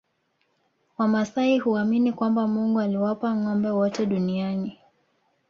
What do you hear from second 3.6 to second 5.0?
wote duniani